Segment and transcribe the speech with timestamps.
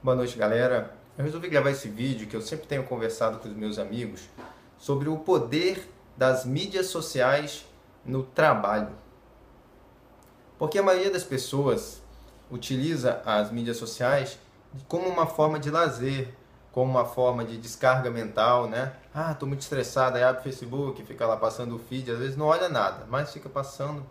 [0.00, 0.94] Boa noite, galera.
[1.18, 4.28] Eu resolvi gravar esse vídeo que eu sempre tenho conversado com os meus amigos
[4.78, 7.66] sobre o poder das mídias sociais
[8.04, 8.90] no trabalho.
[10.56, 12.00] Porque a maioria das pessoas
[12.48, 14.38] utiliza as mídias sociais
[14.86, 16.32] como uma forma de lazer,
[16.70, 18.92] como uma forma de descarga mental, né?
[19.12, 22.36] Ah, tô muito estressado, aí abre o Facebook, fica lá passando o feed, às vezes
[22.36, 24.06] não olha nada, mas fica passando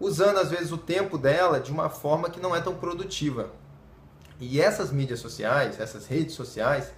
[0.00, 3.50] usando às vezes o tempo dela de uma forma que não é tão produtiva.
[4.40, 6.92] E essas mídias sociais, essas redes sociais,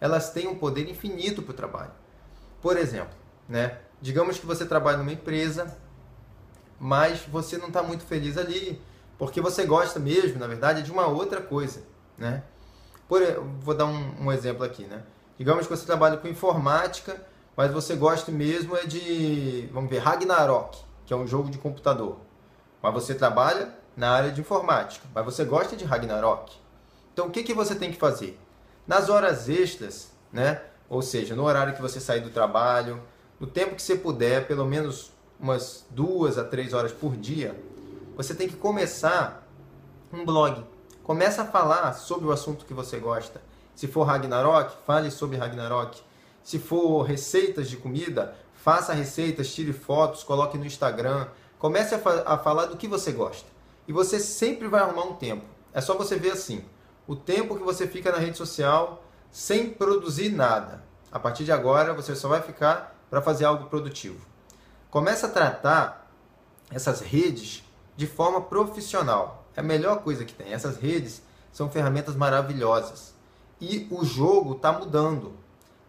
[0.00, 1.92] elas têm um poder infinito para o trabalho.
[2.60, 3.14] Por exemplo,
[3.48, 3.78] né?
[4.00, 5.76] digamos que você trabalha numa empresa,
[6.78, 8.80] mas você não está muito feliz ali,
[9.18, 11.82] porque você gosta mesmo, na verdade, de uma outra coisa.
[12.16, 12.42] Né?
[13.06, 13.20] Por,
[13.60, 14.84] vou dar um, um exemplo aqui.
[14.84, 15.02] Né?
[15.38, 17.20] Digamos que você trabalha com informática,
[17.56, 22.18] mas você gosta mesmo é de, vamos ver, Ragnarok, que é um jogo de computador.
[22.82, 26.58] Mas você trabalha na área de informática, mas você gosta de Ragnarok.
[27.20, 28.40] Então o que, que você tem que fazer?
[28.86, 30.62] Nas horas extras, né?
[30.88, 32.98] ou seja, no horário que você sair do trabalho,
[33.38, 37.54] no tempo que você puder, pelo menos umas duas a três horas por dia,
[38.16, 39.46] você tem que começar
[40.10, 40.64] um blog.
[41.04, 43.42] Começa a falar sobre o assunto que você gosta.
[43.74, 46.00] Se for Ragnarok, fale sobre Ragnarok.
[46.42, 51.26] Se for receitas de comida, faça receitas, tire fotos, coloque no Instagram.
[51.58, 53.46] Comece a, fa a falar do que você gosta.
[53.86, 55.44] E você sempre vai arrumar um tempo.
[55.74, 56.64] É só você ver assim
[57.10, 60.84] o tempo que você fica na rede social sem produzir nada.
[61.10, 64.24] A partir de agora, você só vai ficar para fazer algo produtivo.
[64.92, 66.08] Começa a tratar
[66.70, 67.64] essas redes
[67.96, 69.44] de forma profissional.
[69.56, 70.52] É a melhor coisa que tem.
[70.52, 71.20] Essas redes
[71.52, 73.12] são ferramentas maravilhosas.
[73.60, 75.32] E o jogo está mudando.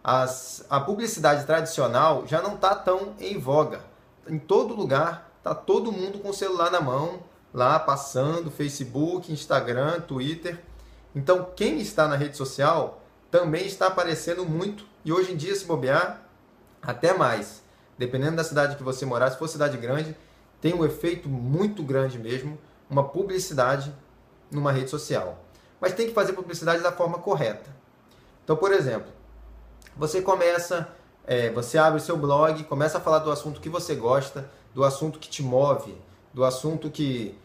[0.04, 3.82] As, a publicidade tradicional já não está tão em voga.
[4.28, 7.20] Em todo lugar, está todo mundo com o celular na mão,
[7.54, 10.71] lá passando, Facebook, Instagram, Twitter.
[11.16, 15.66] Então, quem está na rede social também está aparecendo muito e hoje em dia, se
[15.66, 16.22] bobear,
[16.82, 17.62] até mais.
[17.98, 20.16] Dependendo da cidade que você morar, se for cidade grande,
[20.60, 22.58] tem um efeito muito grande mesmo,
[22.90, 23.94] uma publicidade
[24.50, 25.44] numa rede social.
[25.80, 27.70] Mas tem que fazer publicidade da forma correta.
[28.44, 29.12] Então, por exemplo,
[29.96, 30.88] você começa,
[31.26, 34.84] é, você abre o seu blog, começa a falar do assunto que você gosta, do
[34.84, 35.96] assunto que te move,
[36.34, 37.38] do assunto que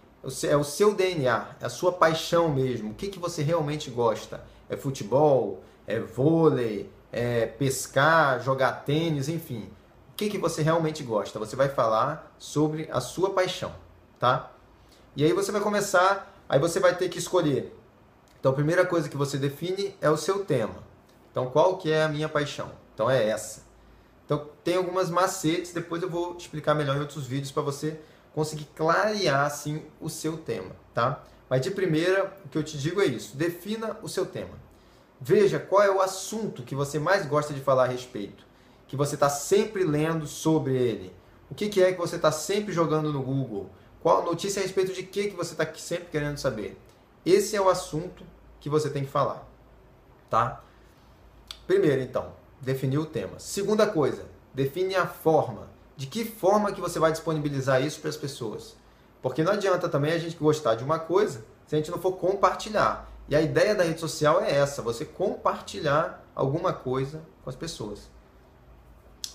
[0.48, 2.90] é o seu DNA, é a sua paixão mesmo.
[2.90, 4.44] O que, que você realmente gosta?
[4.68, 5.62] É futebol?
[5.86, 6.90] É vôlei?
[7.12, 8.40] É pescar?
[8.42, 9.28] Jogar tênis?
[9.28, 9.70] Enfim.
[10.12, 11.38] O que, que você realmente gosta?
[11.38, 13.72] Você vai falar sobre a sua paixão,
[14.18, 14.50] tá?
[15.14, 17.74] E aí você vai começar, aí você vai ter que escolher.
[18.40, 20.74] Então a primeira coisa que você define é o seu tema.
[21.30, 22.70] Então qual que é a minha paixão?
[22.94, 23.62] Então é essa.
[24.24, 28.00] Então tem algumas macetes, depois eu vou explicar melhor em outros vídeos para você
[28.36, 31.24] conseguir clarear assim o seu tema, tá?
[31.48, 34.58] Mas de primeira, o que eu te digo é isso: defina o seu tema.
[35.18, 38.44] Veja qual é o assunto que você mais gosta de falar a respeito,
[38.86, 41.16] que você está sempre lendo sobre ele.
[41.50, 43.70] O que, que é que você está sempre jogando no Google?
[44.02, 46.78] Qual notícia a respeito de que, que você está sempre querendo saber?
[47.24, 48.22] Esse é o assunto
[48.60, 49.48] que você tem que falar,
[50.28, 50.62] tá?
[51.66, 53.38] Primeiro, então, definir o tema.
[53.38, 58.16] Segunda coisa, define a forma de que forma que você vai disponibilizar isso para as
[58.16, 58.76] pessoas.
[59.22, 62.12] Porque não adianta também a gente gostar de uma coisa se a gente não for
[62.12, 63.10] compartilhar.
[63.28, 68.08] E a ideia da rede social é essa, você compartilhar alguma coisa com as pessoas.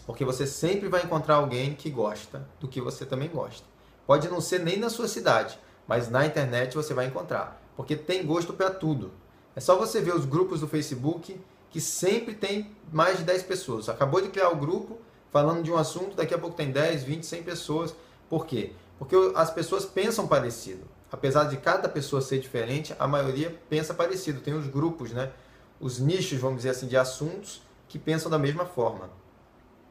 [0.05, 3.65] Porque você sempre vai encontrar alguém que gosta do que você também gosta.
[4.07, 7.61] Pode não ser nem na sua cidade, mas na internet você vai encontrar.
[7.75, 9.11] Porque tem gosto para tudo.
[9.55, 11.39] É só você ver os grupos do Facebook
[11.69, 13.89] que sempre tem mais de 10 pessoas.
[13.89, 14.97] Acabou de criar o grupo,
[15.31, 17.95] falando de um assunto, daqui a pouco tem 10, 20, 100 pessoas.
[18.29, 18.73] Por quê?
[18.99, 20.85] Porque as pessoas pensam parecido.
[21.11, 24.41] Apesar de cada pessoa ser diferente, a maioria pensa parecido.
[24.41, 25.31] Tem os grupos, né?
[25.79, 29.09] Os nichos, vamos dizer assim, de assuntos que pensam da mesma forma.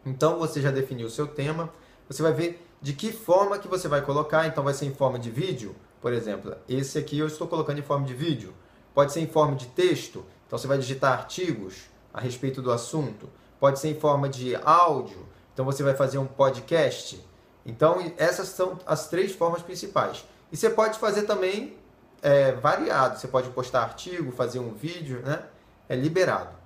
[0.06, 1.70] Então você já definiu o seu tema,
[2.08, 5.18] você vai ver de que forma que você vai colocar, então vai ser em forma
[5.18, 8.54] de vídeo, por exemplo, esse aqui eu estou colocando em forma de vídeo.
[8.94, 13.28] Pode ser em forma de texto, então você vai digitar artigos a respeito do assunto
[13.60, 17.24] pode ser em forma de áudio, então você vai fazer um podcast.
[17.64, 20.24] Então, essas são as três formas principais.
[20.50, 21.76] E você pode fazer também
[22.22, 25.42] é, variado, você pode postar artigo, fazer um vídeo, né?
[25.88, 26.60] É liberado.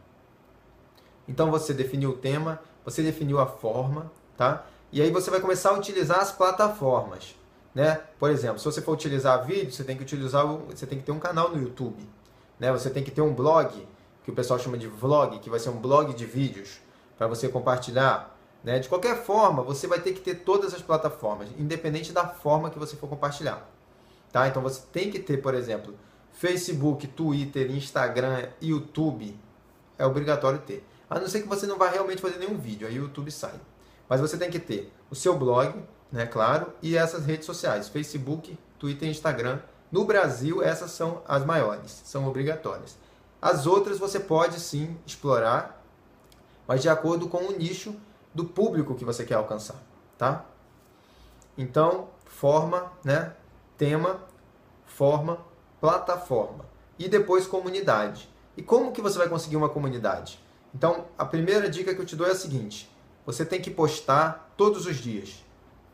[1.26, 4.64] Então você definiu o tema, você definiu a forma, tá?
[4.92, 7.34] E aí você vai começar a utilizar as plataformas,
[7.74, 8.00] né?
[8.18, 11.12] Por exemplo, se você for utilizar vídeo, você tem que utilizar, você tem que ter
[11.12, 12.06] um canal no YouTube,
[12.58, 12.70] né?
[12.72, 13.86] Você tem que ter um blog,
[14.22, 16.78] que o pessoal chama de vlog, que vai ser um blog de vídeos
[17.16, 18.33] para você compartilhar.
[18.64, 18.78] Né?
[18.78, 22.78] De qualquer forma, você vai ter que ter todas as plataformas, independente da forma que
[22.78, 23.70] você for compartilhar.
[24.32, 24.48] Tá?
[24.48, 25.94] Então você tem que ter, por exemplo,
[26.32, 29.38] Facebook, Twitter, Instagram, YouTube,
[29.98, 30.84] é obrigatório ter.
[31.08, 33.54] A não ser que você não vá realmente fazer nenhum vídeo, aí o YouTube sai.
[34.08, 38.58] Mas você tem que ter o seu blog, né, claro, e essas redes sociais, Facebook,
[38.78, 39.60] Twitter e Instagram.
[39.92, 42.96] No Brasil, essas são as maiores, são obrigatórias.
[43.40, 45.84] As outras você pode sim explorar,
[46.66, 47.94] mas de acordo com o nicho
[48.34, 49.80] do público que você quer alcançar,
[50.18, 50.44] tá?
[51.56, 53.34] Então, forma, né,
[53.78, 54.20] tema,
[54.84, 55.38] forma,
[55.80, 56.64] plataforma
[56.98, 58.28] e depois comunidade.
[58.56, 60.40] E como que você vai conseguir uma comunidade?
[60.74, 62.90] Então, a primeira dica que eu te dou é a seguinte:
[63.24, 65.44] você tem que postar todos os dias.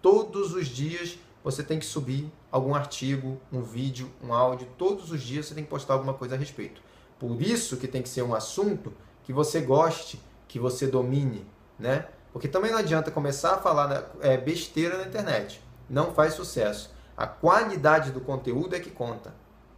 [0.01, 4.67] Todos os dias você tem que subir algum artigo, um vídeo, um áudio.
[4.79, 6.83] Todos os dias você tem que postar alguma coisa a respeito.
[7.19, 8.93] Por isso que tem que ser um assunto
[9.25, 11.47] que você goste, que você domine,
[11.79, 12.09] né?
[12.33, 15.63] Porque também não adianta começar a falar é, besteira na internet.
[15.89, 16.95] Não faz sucesso.
[17.17, 19.35] A qualidade do conteúdo é que conta,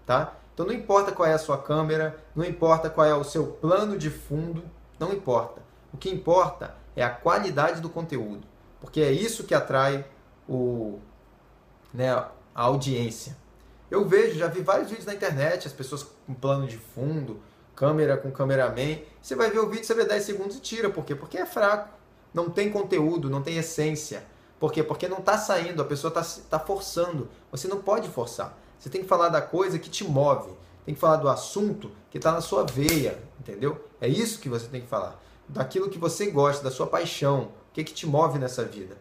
[0.06, 0.34] tá?
[0.54, 3.96] Então não importa qual é a sua câmera, não importa qual é o seu plano
[3.96, 4.62] de fundo,
[4.99, 5.62] não importa.
[5.93, 8.46] O que importa é a qualidade do conteúdo,
[8.81, 10.04] porque é isso que atrai
[10.49, 11.00] o,
[11.93, 13.37] né, a audiência.
[13.90, 17.40] Eu vejo, já vi vários vídeos na internet, as pessoas com plano de fundo,
[17.75, 18.99] câmera com cameraman.
[19.20, 20.88] Você vai ver o vídeo, você vê 10 segundos e tira.
[20.88, 21.14] Por quê?
[21.14, 21.90] Porque é fraco.
[22.32, 24.25] Não tem conteúdo, não tem essência.
[24.58, 24.82] Por quê?
[24.82, 27.29] Porque não está saindo, a pessoa está tá forçando.
[27.50, 28.56] Você não pode forçar.
[28.79, 30.50] Você tem que falar da coisa que te move.
[30.84, 33.88] Tem que falar do assunto que está na sua veia, entendeu?
[34.00, 35.20] É isso que você tem que falar.
[35.49, 37.52] Daquilo que você gosta, da sua paixão.
[37.70, 38.96] O que, que te move nessa vida?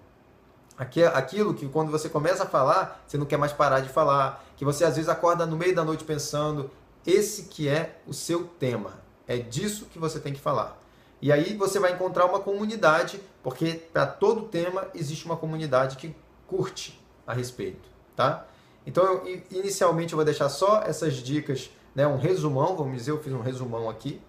[0.78, 4.44] Aquilo que quando você começa a falar, você não quer mais parar de falar.
[4.58, 6.72] Que você às vezes acorda no meio da noite pensando.
[7.06, 9.00] Esse que é o seu tema.
[9.28, 10.80] É disso que você tem que falar.
[11.22, 16.16] E aí você vai encontrar uma comunidade, porque para todo tema existe uma comunidade que
[16.48, 18.48] curte a respeito, tá?
[18.86, 23.22] Então, eu, inicialmente eu vou deixar só essas dicas, né, um resumão, vamos dizer, eu
[23.22, 24.20] fiz um resumão aqui,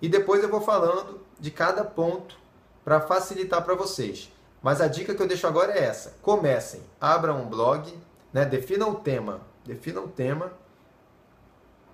[0.00, 2.36] e depois eu vou falando de cada ponto
[2.82, 4.32] para facilitar para vocês.
[4.62, 7.92] Mas a dica que eu deixo agora é essa: comecem, abram um blog,
[8.32, 10.52] né, definam o tema, definam o tema,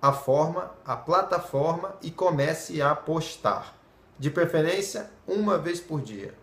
[0.01, 3.78] a forma, a plataforma e comece a postar.
[4.19, 6.33] De preferência, uma vez por dia.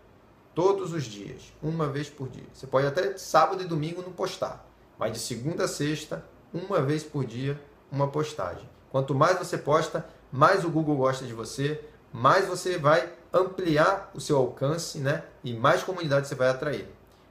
[0.54, 2.46] Todos os dias, uma vez por dia.
[2.54, 4.66] Você pode até sábado e domingo não postar,
[4.98, 6.24] mas de segunda a sexta,
[6.54, 7.60] uma vez por dia,
[7.92, 8.66] uma postagem.
[8.90, 14.20] Quanto mais você posta, mais o Google gosta de você, mais você vai ampliar o
[14.22, 15.24] seu alcance, né?
[15.44, 16.88] E mais comunidade você vai atrair.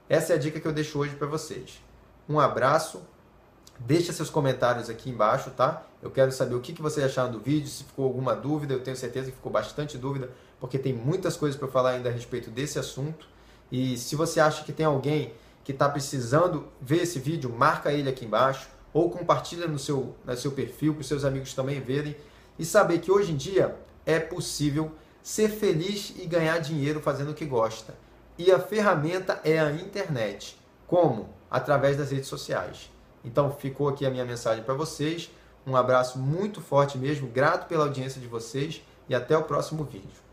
[0.08, 1.82] Essa é a dica que eu deixo hoje para vocês.
[2.28, 3.02] Um abraço,
[3.78, 5.82] Deixa seus comentários aqui embaixo, tá?
[6.02, 8.80] Eu quero saber o que, que vocês acharam do vídeo, se ficou alguma dúvida, eu
[8.80, 12.50] tenho certeza que ficou bastante dúvida, porque tem muitas coisas para falar ainda a respeito
[12.50, 13.26] desse assunto.
[13.70, 18.08] E se você acha que tem alguém que está precisando ver esse vídeo, marca ele
[18.08, 22.16] aqui embaixo, ou compartilha no seu, no seu perfil para os seus amigos também verem.
[22.58, 23.76] E saber que hoje em dia
[24.06, 27.94] é possível ser feliz e ganhar dinheiro fazendo o que gosta.
[28.38, 30.56] E a ferramenta é a internet.
[30.86, 31.28] Como?
[31.50, 32.90] Através das redes sociais.
[33.26, 35.28] Então ficou aqui a minha mensagem para vocês.
[35.66, 40.25] Um abraço muito forte mesmo, grato pela audiência de vocês e até o próximo vídeo.